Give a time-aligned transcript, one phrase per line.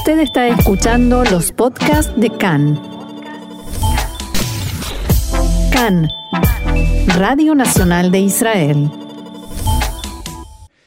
[0.00, 2.80] Usted está escuchando los podcasts de CAN.
[5.70, 6.08] CAN,
[7.18, 8.88] Radio Nacional de Israel.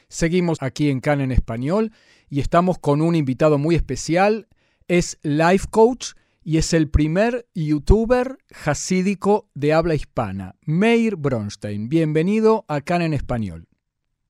[0.07, 1.91] Seguimos aquí en CAN en español
[2.28, 4.47] y estamos con un invitado muy especial.
[4.88, 11.88] Es Life Coach y es el primer youtuber hasídico de habla hispana, Meir Bronstein.
[11.88, 13.68] Bienvenido a CAN en español.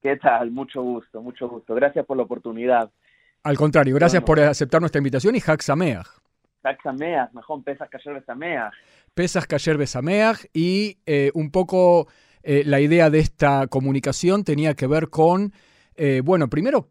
[0.01, 0.51] ¿Qué tal?
[0.51, 1.73] Mucho gusto, mucho gusto.
[1.73, 2.91] Gracias por la oportunidad.
[3.43, 5.39] Al contrario, gracias por aceptar nuestra invitación y.
[6.63, 8.73] Hak Sameach, mejor Pesas Kayer Besameach.
[9.13, 12.07] Pesas Kayer Besameach y eh, un poco
[12.41, 15.51] eh, la idea de esta comunicación tenía que ver con,
[15.95, 16.87] eh, bueno, primero,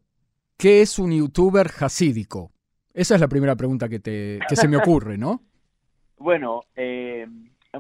[0.58, 2.52] ¿qué es un youtuber hasídico?
[2.92, 5.41] Esa es la primera pregunta que, te, que se me ocurre, ¿no?
[6.19, 6.64] bueno,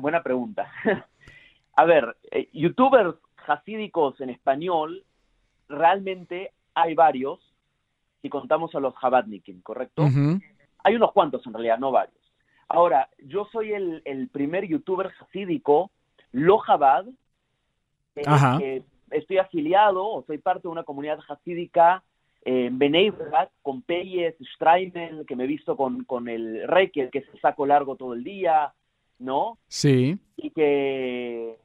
[0.00, 0.72] buena pregunta.
[1.76, 2.16] A ver,
[2.54, 3.16] youtubers
[3.46, 5.04] hasídicos en español,
[5.68, 7.51] realmente hay varios
[8.22, 10.08] si contamos a los Jabadnikin, ¿correcto?
[10.84, 12.22] Hay unos cuantos en realidad, no varios.
[12.68, 15.90] Ahora, yo soy el, primer youtuber hasídico,
[16.30, 17.04] lo Jabad,
[18.14, 22.02] que estoy afiliado o soy parte de una comunidad hasídica
[22.44, 23.12] en Benei
[23.60, 27.96] con Peyes, Streimel, que me he visto con, con el rey, que, se saco largo
[27.96, 28.72] todo el día,
[29.18, 29.58] ¿no?
[29.68, 30.18] Sí.
[30.36, 31.56] Y que,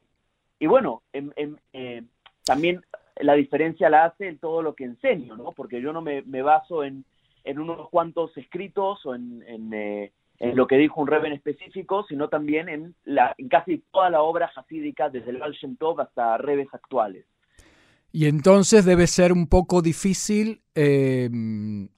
[0.59, 2.03] y bueno, eh,
[2.43, 2.81] también
[3.21, 5.51] la diferencia la hace en todo lo que enseño, ¿no?
[5.51, 7.05] Porque yo no me, baso en,
[7.45, 9.43] unos cuantos escritos o en,
[9.73, 13.83] eh, en, lo que dijo un rebe en específico, sino también en, la, en casi
[13.91, 17.25] toda la obra hasídica, desde el Baal Shem Tov hasta rebes actuales.
[18.11, 21.29] Y entonces debe ser un poco difícil eh,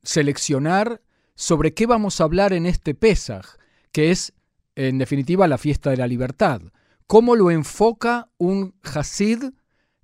[0.03, 1.01] seleccionar
[1.35, 3.45] sobre qué vamos a hablar en este Pesaj,
[3.91, 4.33] que es,
[4.75, 6.61] en definitiva, la fiesta de la libertad.
[7.07, 9.51] ¿Cómo lo enfoca un Hasid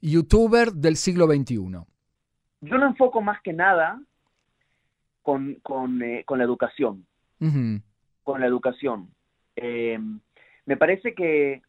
[0.10, 1.56] youtuber del siglo XXI?
[2.62, 4.02] Yo lo enfoco más que nada
[5.22, 7.06] con, con, eh, la educación.
[8.24, 9.10] Con la educación.
[9.56, 10.00] Eh,
[10.66, 11.62] me parece que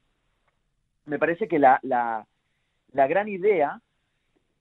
[1.05, 2.27] me parece que la, la,
[2.93, 3.81] la gran idea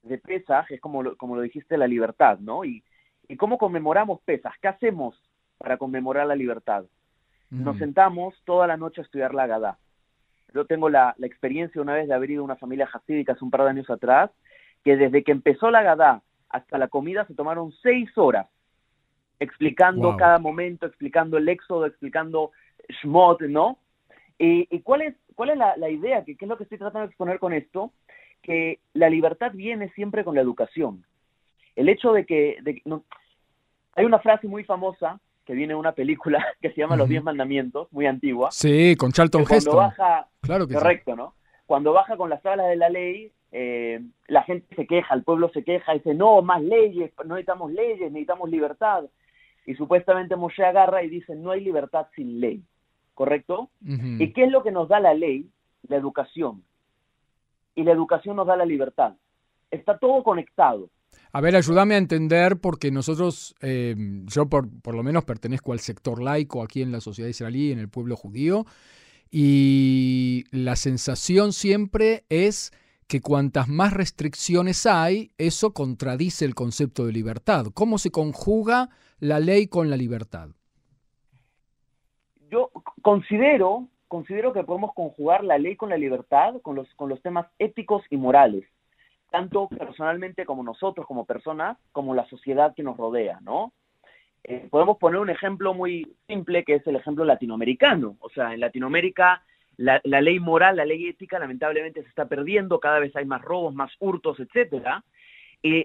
[0.02, 2.64] de Pesaj es como lo, como lo dijiste, la libertad, ¿no?
[2.64, 2.84] Y,
[3.28, 5.20] y cómo conmemoramos Pesaj, ¿qué hacemos
[5.58, 6.84] para conmemorar la libertad?
[7.48, 9.78] Nos sentamos toda la noche a estudiar la Gadá.
[10.56, 13.50] Yo tengo la, experiencia una vez de haber ido a una familia hasídica hace un
[13.50, 14.30] par de años atrás,
[14.82, 18.46] que desde que empezó la Gadá hasta la comida se tomaron seis horas
[19.38, 22.52] explicando cada momento, explicando el éxodo, explicando
[23.02, 23.78] Shmot, ¿no?
[24.38, 26.24] ¿Y, cuál es, cuál es la, idea?
[26.24, 27.92] ¿Qué, es lo que estoy tratando de exponer con esto?
[28.42, 31.04] Que la libertad viene siempre con la educación.
[31.74, 32.56] El hecho de que...
[32.84, 33.04] no,
[33.94, 37.90] hay una frase muy famosa que viene una película que se llama Los Diez Mandamientos,
[37.92, 38.50] muy antigua.
[38.50, 39.74] Sí, con Charlton Heston.
[39.74, 41.34] Cuando baja, claro que correcto, ¿no?
[41.66, 45.50] Cuando baja con las tablas de la ley, eh, la gente se queja, el pueblo
[45.50, 49.04] se queja, dice, no, más leyes, no necesitamos leyes, necesitamos libertad.
[49.66, 52.62] Y supuestamente Moshe agarra y dice, no hay libertad sin ley,
[53.14, 53.70] ¿correcto?
[53.82, 55.48] ¿Y qué es lo que nos da la ley?
[55.88, 56.62] La educación.
[57.74, 59.14] Y la educación nos da la libertad.
[59.70, 60.88] Está todo conectado.
[61.32, 63.94] A ver, ayúdame a entender, porque nosotros, eh,
[64.26, 67.78] yo por, por, lo menos pertenezco al sector laico aquí en la sociedad israelí, en
[67.78, 68.64] el pueblo judío,
[69.30, 72.72] y la sensación siempre es
[73.08, 77.66] que cuantas más restricciones hay, eso contradice el concepto de libertad.
[77.74, 78.88] ¿Cómo se conjuga
[79.18, 80.48] la ley con la libertad?
[82.50, 82.70] Yo
[83.02, 87.46] considero, considero que podemos conjugar la ley con la libertad, con los, con los temas
[87.58, 88.64] éticos y morales
[89.30, 93.72] tanto personalmente como nosotros, como personas, como la sociedad que nos rodea, ¿no?
[94.48, 98.16] Eh, podemos poner un ejemplo muy simple que es el ejemplo latinoamericano.
[98.20, 99.42] O sea, en Latinoamérica
[99.76, 103.74] la, ley moral, la ley ética, lamentablemente se está perdiendo, cada vez hay más robos,
[103.74, 105.02] más hurtos, etcétera.
[105.62, 105.84] Y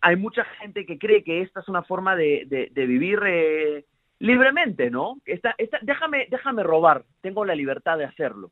[0.00, 3.84] hay mucha gente que cree que esta es una forma de, vivir eh,
[4.18, 5.18] libremente, ¿no?
[5.24, 8.50] Esta, esta, déjame, déjame robar, tengo la libertad de hacerlo.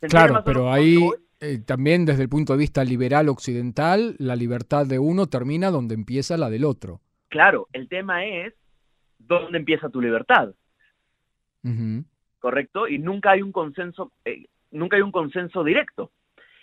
[0.00, 0.98] Claro, pero ahí
[1.40, 5.94] eh, también desde el punto de vista liberal occidental, la libertad de uno termina donde
[5.94, 7.00] empieza la del otro.
[7.28, 8.52] Claro, el tema es
[9.18, 10.54] dónde empieza tu libertad.
[12.38, 12.86] ¿Correcto?
[12.86, 16.12] Y nunca hay un consenso, eh, nunca hay un consenso directo.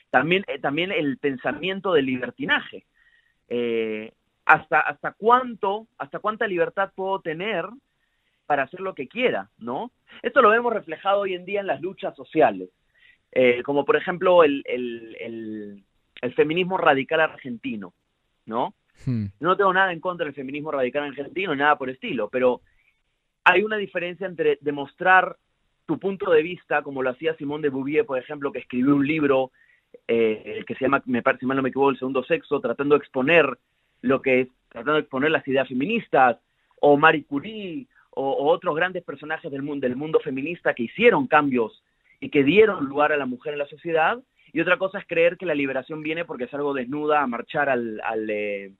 [0.09, 2.85] También, eh, también el pensamiento del libertinaje.
[4.45, 7.65] hasta, hasta cuánto, hasta cuánta libertad puedo tener
[8.45, 9.91] para hacer lo que quiera, ¿no?
[10.21, 12.69] Esto lo vemos reflejado hoy en día en las luchas sociales.
[13.35, 14.63] Eh, como por ejemplo el,
[16.35, 17.93] feminismo radical argentino,
[18.45, 18.75] ¿no?
[19.05, 19.25] Hmm.
[19.39, 22.61] No tengo nada en contra del feminismo radical argentino, nada por estilo, pero
[23.43, 25.37] hay una diferencia entre demostrar
[25.85, 29.05] tu punto de vista, como lo hacía Simón de Bouvier, por ejemplo, que escribió un
[29.05, 29.51] libro
[30.07, 32.95] eh, que se llama, me parece, si mal no me equivoco, El Segundo Sexo, tratando
[32.95, 33.57] de exponer
[34.01, 36.37] lo que es, tratando de exponer las ideas feministas,
[36.79, 41.83] o Marie Curie, o, otros grandes personajes del mundo, del mundo feminista que hicieron cambios
[42.19, 44.19] y que dieron lugar a la mujer en la sociedad,
[44.51, 47.69] y otra cosa es creer que la liberación viene porque es algo desnuda a marchar
[47.69, 48.71] al, al, eh,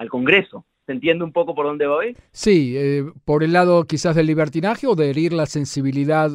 [0.00, 0.64] al Congreso.
[0.86, 2.16] ¿Se entiende un poco por dónde voy?
[2.32, 6.30] Sí, eh, por el lado quizás del libertinaje o de herir la sensibilidad.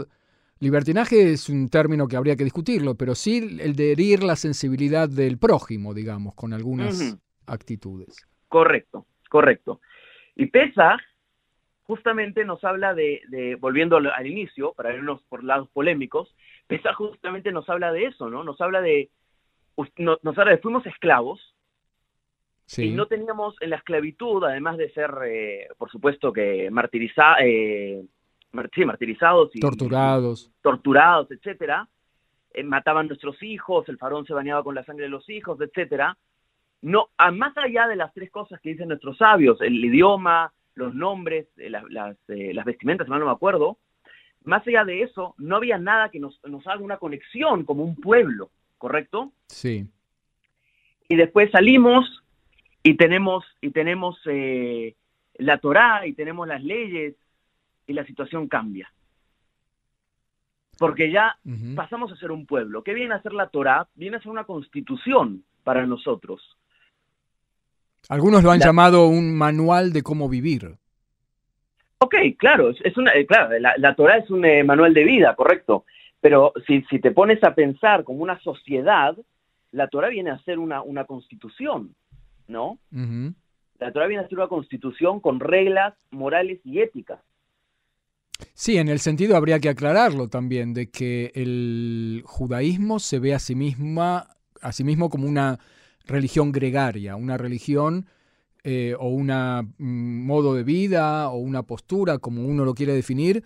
[0.60, 5.10] Libertinaje es un término que habría que discutirlo, pero sí el de herir la sensibilidad
[5.10, 7.18] del prójimo, digamos, con algunas
[7.48, 8.24] actitudes.
[8.48, 9.82] Correcto, correcto.
[10.36, 11.02] Y Pesach
[11.84, 16.36] justamente nos habla de, volviendo al inicio, para irnos por lados polémicos,
[16.68, 18.44] Pesach justamente nos habla de eso, ¿no?
[18.44, 19.10] Nos habla de,
[19.98, 21.55] nos habla de fuimos esclavos,
[22.78, 28.04] y no teníamos en la esclavitud, además de ser, eh, por supuesto, que martiriza, eh,
[28.74, 31.88] sí, martirizados y torturados, torturados, etcétera,
[32.54, 36.18] eh, mataban nuestros hijos, el farón se bañaba con la sangre de los hijos, etcétera.
[36.82, 41.48] No, más allá de las tres cosas que dicen nuestros sabios, el idioma, los nombres,
[41.56, 43.78] las, las, vestimentas, no me acuerdo,
[44.44, 47.96] más allá de eso, no había nada que nos, nos haga una conexión como un
[47.96, 49.32] pueblo, ¿correcto?
[49.48, 49.88] Sí.
[51.08, 52.25] Y después salimos
[52.86, 54.96] y tenemos, y tenemos eh,
[55.40, 57.16] la Torá y tenemos las leyes
[57.88, 58.94] y la situación cambia.
[60.78, 61.36] Porque ya
[61.76, 62.84] pasamos a ser un pueblo.
[62.84, 63.88] ¿Qué viene a ser la Torá?
[63.96, 66.44] Viene a ser una constitución para nosotros.
[68.08, 70.76] Algunos lo han llamado un manual de cómo vivir.
[71.98, 75.36] Ok, claro, es una, eh, claro, la, la Torah es un eh, manual de vida,
[75.36, 75.86] correcto.
[76.22, 79.18] Pero si, si te pones a pensar como una sociedad,
[79.72, 81.96] la Torah viene a ser una, una constitución.
[82.48, 82.80] ¿No?
[83.80, 87.20] La Torah viene a ser una constitución con reglas morales y éticas.
[88.54, 93.40] Sí, en el sentido habría que aclararlo también, de que el judaísmo se ve a
[93.40, 94.28] sí, misma,
[94.62, 95.60] a sí mismo como una
[96.06, 98.06] religión gregaria, una religión
[98.64, 103.44] eh, o un mm, modo de vida o una postura, como uno lo quiere definir,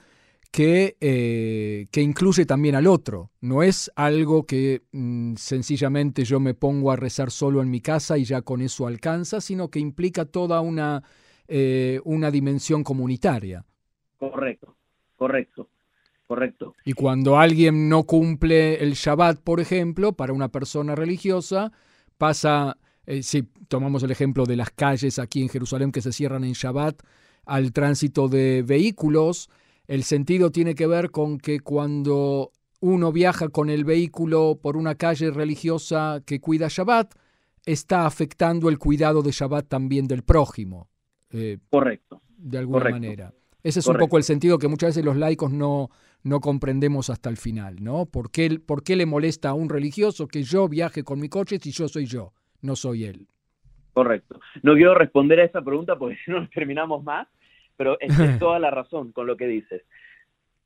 [0.51, 3.30] que, eh, que, incluye también al otro.
[3.42, 8.18] No es algo que mm, sencillamente yo me pongo a rezar solo en mi casa
[8.18, 11.04] y ya con eso alcanza, sino que implica toda una,
[11.48, 13.63] eh, una dimensión comunitaria.
[14.18, 14.75] Correcto,
[15.16, 15.69] correcto,
[16.25, 16.75] correcto.
[16.84, 21.72] Y cuando alguien no cumple el Shabbat, por ejemplo, para una persona religiosa,
[22.18, 26.44] pasa, eh, si tomamos el ejemplo de las calles aquí en Jerusalén que se cierran
[26.44, 27.04] en Shabbat,
[27.45, 29.50] al tránsito de vehículos,
[29.89, 34.94] el sentido tiene que ver con que cuando uno viaja con el vehículo por una
[34.94, 37.15] calle religiosa que cuida Shabbat,
[37.65, 40.89] está afectando el cuidado de Shabbat también del prójimo.
[41.31, 42.21] Eh, Correcto.
[42.38, 43.33] De alguna manera.
[43.63, 45.89] Ese es un poco el sentido que muchas veces los laicos no,
[46.21, 48.06] no comprendemos hasta el final, ¿no?
[48.06, 51.57] ¿Por qué, ¿Por qué le molesta a un religioso que yo viaje con mi coche
[51.59, 53.27] si yo soy yo, no soy él?
[53.94, 54.39] Correcto.
[54.62, 57.27] No quiero responder a esa pregunta porque si no terminamos más,
[57.80, 59.84] pero es, toda la razón con lo que dices.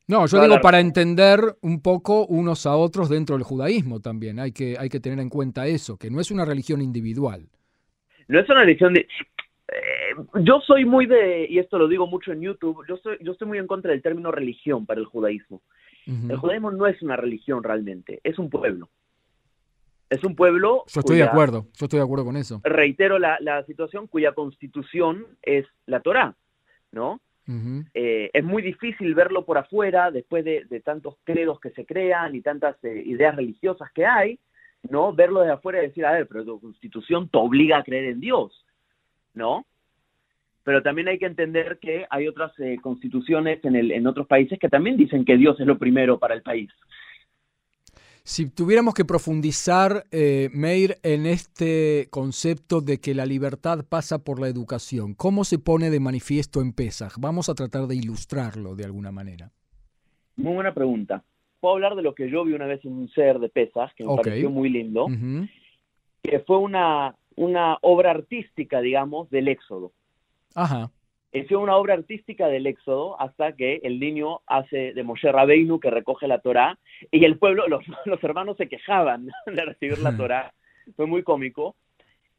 [0.05, 4.37] No, yo digo para entender un poco unos a otros dentro del judaísmo también.
[4.37, 7.47] Hay que, hay que tener en cuenta eso, que no es una religión individual.
[8.27, 8.99] No es una religión de...
[8.99, 13.31] Eh, yo soy muy de, y esto lo digo mucho en YouTube, yo, soy, yo
[13.31, 15.61] estoy muy en contra del término religión para el judaísmo.
[16.05, 18.89] El judaísmo no es una religión realmente, es un pueblo.
[20.09, 20.83] Es un pueblo...
[20.93, 22.59] Yo estoy de acuerdo, yo estoy de acuerdo con eso.
[22.65, 26.35] Reitero la, la situación cuya constitución es la Torá.
[26.93, 27.19] ¿No?
[27.93, 32.41] Eh, es muy difícil verlo por afuera después de, tantos credos que se crean y
[32.41, 34.39] tantas eh, ideas religiosas que hay,
[34.89, 35.11] ¿no?
[35.11, 38.21] Verlo desde afuera y decir, a ver, pero tu constitución te obliga a creer en
[38.21, 38.65] Dios,
[39.33, 39.65] ¿no?
[40.63, 44.57] Pero también hay que entender que hay otras eh, constituciones en, el, en otros países
[44.57, 46.71] que también dicen que Dios es lo primero para el país.
[48.25, 54.39] Si tuviéramos que profundizar, eh, Meir, en este concepto de que la libertad pasa por
[54.39, 57.15] la educación, ¿cómo se pone de manifiesto en Pesach?
[57.19, 59.51] Vamos a tratar de ilustrarlo de alguna manera.
[60.37, 61.25] Muy buena pregunta.
[61.59, 64.05] Puedo hablar de lo que yo vi una vez en un ser de Pesach, que
[64.05, 65.07] me pareció muy lindo,
[66.21, 69.91] que fue una, una obra artística, digamos, del Éxodo.
[70.55, 70.91] Ajá
[71.33, 75.89] es una obra artística del Éxodo hasta que el niño hace de Moshe Rabbeinu que
[75.89, 76.77] recoge la Torá
[77.09, 77.65] y el pueblo,
[78.05, 80.53] los, hermanos se quejaban de recibir la Torá.
[80.95, 81.75] Fue muy cómico.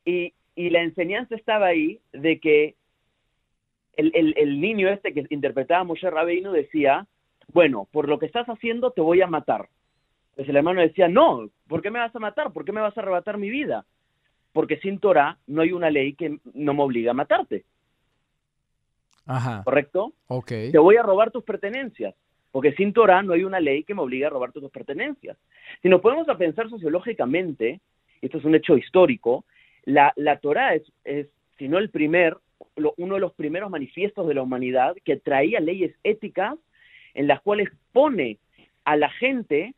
[0.04, 2.76] Y, la enseñanza estaba ahí de que
[3.96, 7.08] el, niño este que interpretaba a Moshe Rabbeinu decía,
[7.52, 9.68] bueno, por lo que estás haciendo te voy a matar.
[10.30, 12.52] Entonces el hermano decía, no, ¿por qué me vas a matar?
[12.52, 13.84] ¿Por qué me vas a arrebatar mi vida?
[14.52, 17.64] Porque sin Torah no hay una ley que no me obliga a matarte.
[19.26, 19.62] Ajá.
[19.64, 20.12] ¿correcto?
[20.26, 20.70] Okay.
[20.70, 22.14] Te voy a robar tus pertenencias,
[22.50, 25.36] porque sin Torah no hay una ley que me obligue a robar tus pertenencias.
[25.82, 27.80] Si nos ponemos a pensar sociológicamente,
[28.20, 29.44] esto es un hecho histórico,
[29.84, 31.28] la, la Torah es, es,
[31.58, 32.36] si no el primer,
[32.96, 36.56] uno de los primeros manifiestos de la humanidad que traía leyes éticas
[37.14, 38.38] en las cuales pone
[38.84, 39.74] a la gente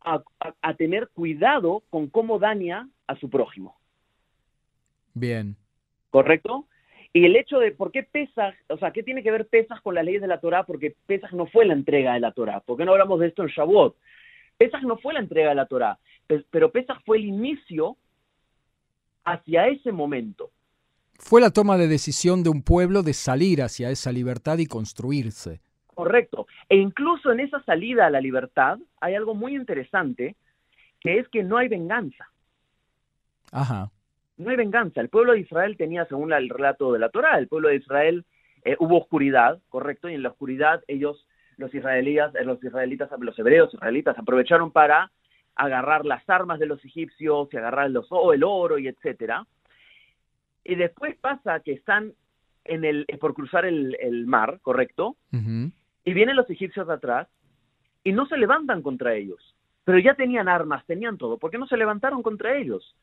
[0.00, 3.76] a, tener cuidado con cómo daña a su prójimo.
[5.14, 5.56] Bien.
[6.10, 6.66] ¿Correcto?
[7.12, 9.94] Y el hecho de por qué Pesach, o sea, ¿qué tiene que ver Pesach con
[9.94, 10.64] las leyes de la Torah?
[10.64, 12.60] Porque Pesach no fue la entrega de la Torah.
[12.60, 13.96] ¿Por qué no hablamos de esto en Shavuot?
[14.56, 15.98] Pesach no fue la entrega de la Torah,
[16.50, 17.96] pero Pesach fue el inicio
[19.24, 20.50] hacia ese momento.
[21.18, 25.60] Fue la toma de decisión de un pueblo de salir hacia esa libertad y construirse.
[25.94, 26.46] Correcto.
[26.68, 30.36] E incluso en esa salida a la libertad hay algo muy interesante,
[31.00, 32.28] que es que no hay venganza.
[33.50, 33.90] Ajá.
[34.42, 35.00] No hay venganza.
[35.00, 38.24] El pueblo de Israel tenía, según el relato de la Torah, el pueblo de Israel
[38.64, 43.38] eh, hubo oscuridad, correcto, y en la oscuridad ellos, los israelíes, eh, los israelitas, los
[43.38, 45.10] hebreos israelitas aprovecharon para
[45.54, 49.46] agarrar las armas de los egipcios y agarrar los, el oro y etcétera.
[50.64, 52.14] Y después pasa que están
[52.64, 55.16] en el, por cruzar el, mar, ¿correcto?
[56.04, 57.28] Y vienen los egipcios atrás
[58.04, 59.54] y no se levantan contra ellos.
[59.84, 61.38] Pero ya tenían armas, tenían todo.
[61.38, 62.94] ¿Por qué no se levantaron contra ellos?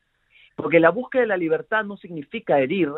[0.54, 2.90] Porque la búsqueda de la libertad no significa herir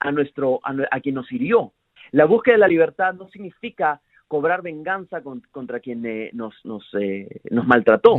[0.00, 1.72] a, nuestro, a, quien nos hirió.
[2.12, 7.40] La búsqueda de la libertad no significa cobrar venganza contra quien eh, nos, nos, eh,
[7.50, 8.18] nos maltrató.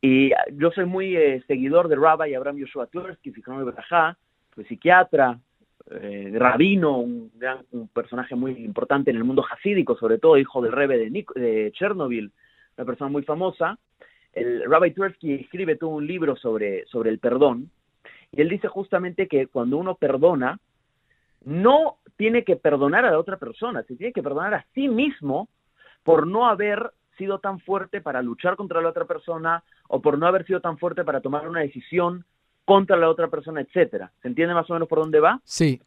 [0.00, 5.38] Y yo soy muy eh, seguidor de Rabbi Abraham Yoshua Tversky, fue psiquiatra,
[5.90, 10.60] eh, rabino, un, gran, un personaje muy importante en el mundo hasídico, sobre todo hijo
[10.60, 12.30] del rebe de, de Chernobyl,
[12.76, 13.78] una persona muy famosa.
[14.32, 17.70] El Rabbi Tversky escribe todo un libro sobre, sobre el perdón,
[18.32, 20.58] y él dice justamente que cuando uno perdona,
[21.44, 25.48] no tiene que perdonar a la otra persona, se tiene que perdonar a sí mismo
[26.02, 30.26] por no haber sido tan fuerte para luchar contra la otra persona o por no
[30.26, 32.24] haber sido tan fuerte para tomar una decisión
[32.64, 34.12] contra la otra persona, etcétera.
[34.22, 35.40] ¿Se entiende más o menos por dónde va?
[35.44, 35.80] Sí.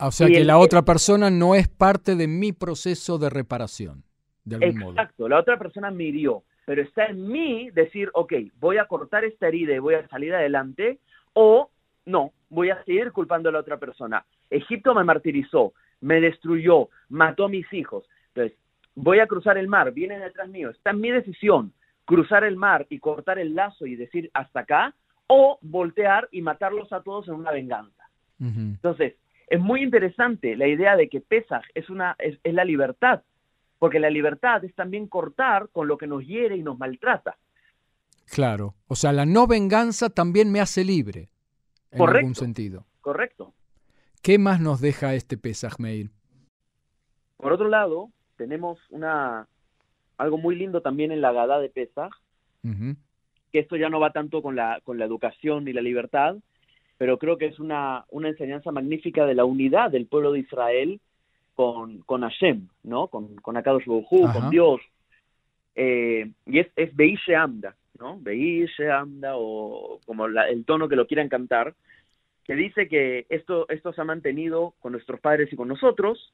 [0.00, 4.04] O sea que la otra persona no es parte de mi proceso de reparación,
[4.44, 4.84] de algún Exacto.
[4.84, 4.92] modo.
[4.92, 9.24] Exacto, la otra persona me hirió, pero está en mí decir, ok, voy a cortar
[9.24, 11.00] esta herida y voy a salir adelante,
[11.32, 11.70] o
[12.08, 14.24] no, voy a seguir culpando a la otra persona.
[14.50, 18.04] Egipto me martirizó, me destruyó, mató a mis hijos.
[18.34, 18.58] Entonces,
[18.94, 21.72] voy a cruzar el mar, vienen detrás mío, está en mi decisión
[22.08, 24.94] cruzar el mar y cortar el lazo y decir hasta acá,
[25.26, 28.02] o voltear y matarlos a todos en una venganza.
[28.40, 33.22] Entonces, es muy interesante la idea de que Pesaj es, una, es, la libertad,
[33.78, 37.36] porque la libertad es también cortar con lo que nos hiere y nos maltrata.
[38.24, 41.28] Claro, o sea, la no venganza también me hace libre,
[41.90, 42.86] en algún sentido.
[43.00, 43.54] Correcto.
[44.22, 46.10] ¿Qué más nos deja este Pesaj, Meir?
[47.36, 49.46] Por otro lado, tenemos una,
[50.16, 52.10] algo muy lindo también en la Gada de Pesaj,
[53.52, 56.36] que esto ya no va tanto con la, con la educación y la libertad,
[56.98, 61.00] pero creo que es una, una enseñanza magnífica de la unidad del pueblo de Israel
[61.54, 63.06] con, con Hashem, ¿no?
[63.06, 64.80] Con, con Akadosh Baruj con Dios.
[65.74, 68.18] Eh, y es, es Beishe Amda, ¿no?
[68.18, 71.74] Beishe Amda, o como el tono que lo quieran cantar,
[72.44, 76.32] que dice que esto, esto se ha mantenido con nuestros padres y con nosotros,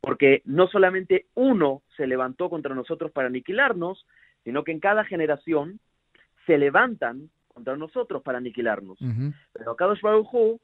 [0.00, 4.06] porque no solamente uno se levantó contra nosotros para aniquilarnos,
[4.44, 5.78] sino que en cada generación
[6.46, 8.98] se levantan contra nosotros para aniquilarnos.
[9.52, 10.58] Pero Kadosh Baruj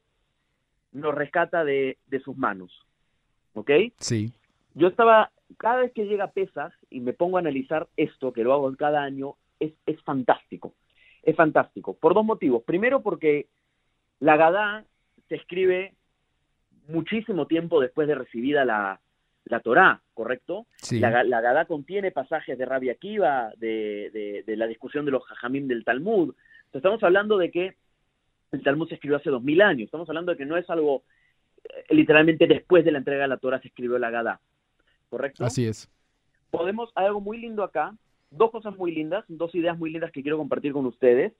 [0.91, 2.85] nos rescata de, sus manos.
[3.53, 3.71] ¿Ok?
[3.99, 4.33] Sí.
[4.73, 8.53] Yo estaba, cada vez que llega Pesas y me pongo a analizar esto, que lo
[8.53, 10.73] hago cada año, es, es fantástico.
[11.23, 11.97] Es fantástico.
[11.97, 12.63] Por dos motivos.
[12.63, 13.47] Primero, porque
[14.19, 14.85] la Gadá
[15.27, 15.93] se escribe
[16.87, 18.99] muchísimo tiempo después de recibida la,
[19.45, 20.65] la Torá, ¿correcto?
[20.91, 25.67] La, la Gadá contiene pasajes de Rabia Akiva, de, de, la discusión de los Jajamim
[25.67, 26.33] del Talmud.
[26.73, 27.75] estamos hablando de que
[28.51, 29.85] el Talmud se escribió hace dos mil años.
[29.85, 31.03] Estamos hablando de que no es algo
[31.63, 34.39] eh, literalmente después de la entrega de la Torá se escribió la Gadá,
[35.09, 35.45] ¿correcto?
[35.45, 35.89] Así es.
[36.49, 37.95] Podemos, hay algo muy lindo acá,
[38.31, 41.33] dos cosas muy lindas, dos ideas muy lindas que quiero compartir con ustedes.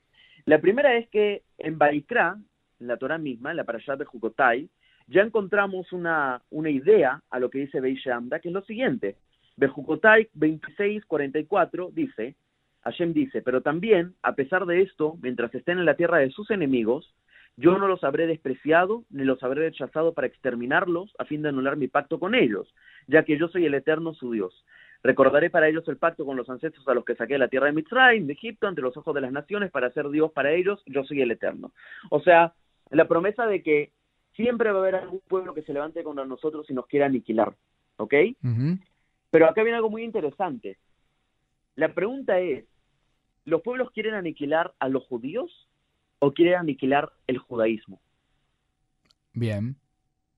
[0.46, 2.38] La primera es que en Baikra,
[2.80, 4.70] en la Torah misma, en la Parashat de Jukotai,
[5.08, 9.16] ya encontramos una, una idea a lo que dice Beishamda, que es lo siguiente.
[9.58, 12.36] Bejukotai 26:44 dice,
[12.84, 16.50] Hashem dice, pero también, a pesar de esto, mientras estén en la tierra de sus
[16.50, 17.14] enemigos,
[17.58, 21.76] yo no los habré despreciado, ni los habré rechazado para exterminarlos, a fin de anular
[21.76, 22.74] mi pacto con ellos,
[23.08, 24.64] ya que yo soy el eterno su Dios.
[25.02, 27.68] Recordaré para ellos el pacto con los ancestros a los que saqué de la tierra
[27.68, 30.82] de Mitzrayim, de Egipto, ante los ojos de las naciones, para ser Dios para ellos,
[30.86, 31.72] yo soy el eterno.
[32.10, 32.54] O sea,
[32.90, 33.92] la promesa de que
[34.36, 37.54] siempre va a haber algún pueblo que se levante contra nosotros y nos quiera aniquilar,
[37.98, 38.14] ¿ok?
[39.32, 40.78] Pero acá viene algo muy interesante.
[41.76, 42.66] La pregunta es,
[43.46, 45.70] ¿los pueblos quieren aniquilar a los judíos
[46.20, 48.02] o quieren aniquilar el judaísmo?
[49.34, 49.76] Bien.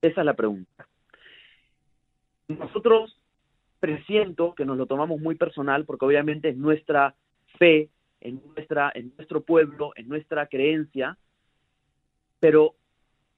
[0.02, 0.88] Esa es la pregunta.
[2.48, 3.21] Nosotros
[3.82, 7.16] presiento que nos lo tomamos muy personal porque obviamente es nuestra
[7.58, 7.90] fe,
[8.22, 11.18] en, nuestra, en nuestro pueblo, en nuestra creencia,
[12.40, 12.76] pero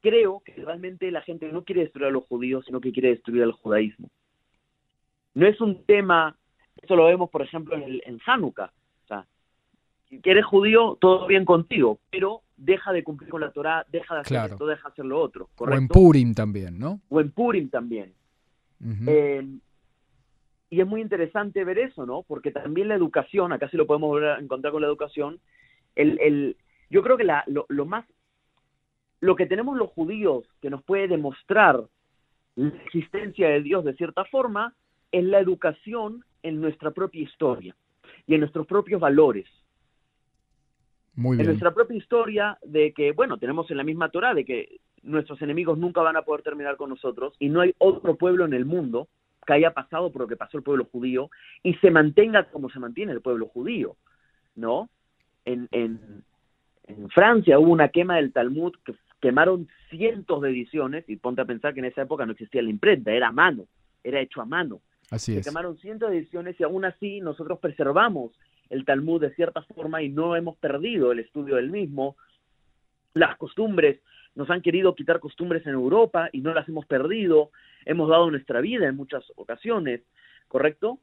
[0.02, 3.42] creo que realmente la gente no quiere destruir a los judíos, sino que quiere destruir
[3.42, 4.10] al judaísmo.
[5.34, 6.36] No es un tema,
[6.82, 8.74] eso lo vemos por ejemplo en, el, en Hanukkah,
[9.06, 9.26] o sea,
[10.10, 14.22] si eres judío, todo bien contigo, pero deja de cumplir con la Torah, deja de
[14.22, 15.50] hacer esto, deja de hacer lo otro.
[15.56, 17.00] O en Purim también, ¿no?
[17.08, 18.14] O en Purim también.
[19.08, 19.48] Eh,
[20.74, 22.24] y es muy interesante ver eso, ¿no?
[22.24, 25.40] Porque también la educación, acá sí lo podemos volver a encontrar con la educación,
[25.96, 26.58] el, el,
[26.90, 28.06] yo creo que la, lo, lo, más,
[29.20, 31.84] lo que tenemos los judíos que nos puede demostrar
[32.56, 34.74] la existencia de Dios de cierta forma,
[35.12, 37.76] es la educación en nuestra propia historia
[38.26, 39.46] y en nuestros propios valores.
[41.14, 44.80] Muy En nuestra propia historia de que, bueno, tenemos en la misma Torah de que
[45.04, 48.54] nuestros enemigos nunca van a poder terminar con nosotros y no hay otro pueblo en
[48.54, 49.08] el mundo
[49.46, 51.30] que haya pasado por lo que pasó el pueblo judío
[51.62, 53.96] y se mantenga como se mantiene el pueblo judío,
[54.56, 54.90] ¿no?
[55.46, 56.24] En, en,
[56.86, 61.46] en Francia hubo una quema del Talmud que quemaron cientos de ediciones y ponte a
[61.46, 63.66] pensar que en esa época no existía la imprenta, era a mano,
[64.04, 64.82] era hecho a mano.
[65.12, 65.46] Así se es.
[65.46, 68.32] quemaron cientos de ediciones y aún así nosotros preservamos
[68.70, 72.16] el Talmud de cierta forma y no hemos perdido el estudio del mismo.
[73.14, 74.02] Las costumbres,
[74.36, 77.52] nos han querido quitar costumbres en Europa y no las hemos perdido.
[77.86, 80.02] Hemos dado nuestra vida en muchas ocasiones,
[80.48, 81.00] ¿correcto?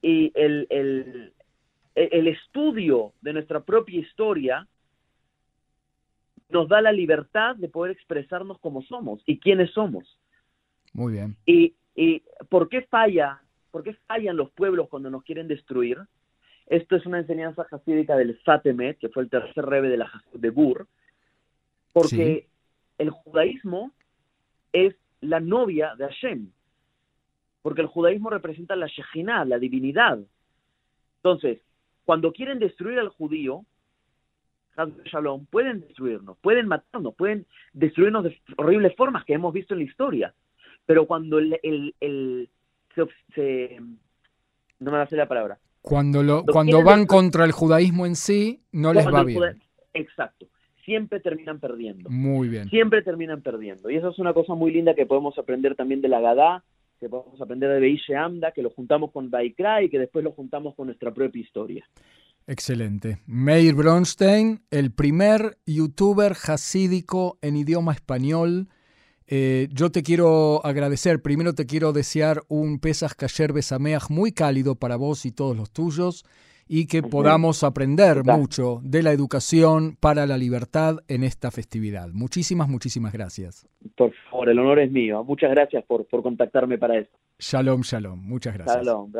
[0.00, 1.32] Y el, el,
[1.94, 4.66] el estudio de nuestra propia historia
[6.48, 10.18] nos da la libertad de poder expresarnos como somos y quiénes somos.
[10.92, 11.36] Muy bien.
[11.44, 13.42] ¿Y, y por qué falla?
[13.70, 15.98] ¿Por qué fallan los pueblos cuando nos quieren destruir?
[16.66, 20.50] Esto es una enseñanza hasídica del Fatemet, que fue el tercer rebe de la de
[20.50, 20.86] Bur,
[21.92, 22.51] porque Sí.
[23.02, 23.92] El judaísmo
[24.72, 26.50] es la novia de Hashem,
[27.62, 30.18] porque el judaísmo representa la Shejinah, la divinidad.
[31.16, 31.60] Entonces,
[32.04, 33.64] cuando quieren destruir al judío,
[35.04, 39.84] Shalom, pueden destruirnos, pueden matarnos, pueden destruirnos de horribles formas que hemos visto en la
[39.84, 40.34] historia.
[40.86, 42.48] Pero cuando el, el, el
[42.94, 45.58] se, se- no me va a hacer la palabra.
[45.82, 49.62] Cuando, lo, cuando van contra el judaísmo en sí, no les va bien.
[49.94, 50.46] Exacto.
[50.84, 52.10] Siempre terminan perdiendo.
[52.10, 52.68] Muy bien.
[52.68, 53.90] Siempre terminan perdiendo.
[53.90, 56.64] Y eso es una cosa muy linda que podemos aprender también de la Gadá,
[56.98, 60.32] que podemos aprender de Beishe Amda, que lo juntamos con Baikra y que después lo
[60.32, 61.84] juntamos con nuestra propia historia.
[62.46, 63.18] Excelente.
[63.26, 68.68] Meir Bronstein, el primer youtuber hasídico en idioma español.
[69.28, 71.22] Eh, yo te quiero agradecer.
[71.22, 75.70] Primero te quiero desear un Pesach Kasher Besameach muy cálido para vos y todos los
[75.70, 76.24] tuyos
[76.74, 82.08] y que podamos aprender mucho de la educación para la libertad en esta festividad.
[82.14, 83.68] Muchísimas, muchísimas gracias.
[83.94, 85.22] Por favor, el honor es mío.
[85.22, 87.10] Muchas gracias por, por contactarme para eso.
[87.38, 88.18] Shalom, shalom.
[88.26, 88.86] Muchas gracias.
[88.86, 89.12] Shalom.